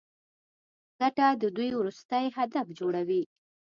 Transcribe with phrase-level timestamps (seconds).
[0.99, 3.21] ګټه د دوی وروستی هدف جوړوي